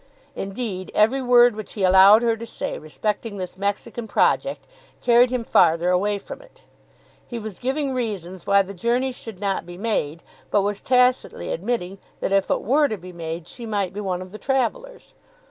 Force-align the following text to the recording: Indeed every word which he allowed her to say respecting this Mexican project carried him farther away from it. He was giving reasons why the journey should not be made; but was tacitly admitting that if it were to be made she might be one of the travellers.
Indeed 0.35 0.91
every 0.95 1.21
word 1.21 1.55
which 1.55 1.73
he 1.73 1.83
allowed 1.83 2.23
her 2.23 2.35
to 2.35 2.45
say 2.47 2.79
respecting 2.79 3.37
this 3.37 3.55
Mexican 3.55 4.07
project 4.07 4.65
carried 4.99 5.29
him 5.29 5.43
farther 5.43 5.91
away 5.91 6.17
from 6.17 6.41
it. 6.41 6.63
He 7.27 7.37
was 7.37 7.59
giving 7.59 7.93
reasons 7.93 8.47
why 8.47 8.63
the 8.63 8.73
journey 8.73 9.11
should 9.11 9.39
not 9.39 9.63
be 9.63 9.77
made; 9.77 10.23
but 10.49 10.63
was 10.63 10.81
tacitly 10.81 11.51
admitting 11.51 11.99
that 12.19 12.31
if 12.31 12.49
it 12.49 12.63
were 12.63 12.87
to 12.87 12.97
be 12.97 13.13
made 13.13 13.47
she 13.47 13.67
might 13.67 13.93
be 13.93 13.99
one 14.01 14.23
of 14.23 14.31
the 14.31 14.39
travellers. 14.39 15.13